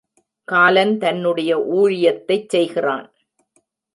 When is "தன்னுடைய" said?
0.97-1.51